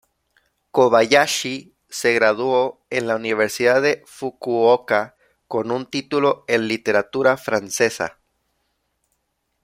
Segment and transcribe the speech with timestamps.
[0.71, 5.15] Kobayashi se graduó en la universidad de Fukuoka
[5.47, 8.17] con un título en literatura francesa.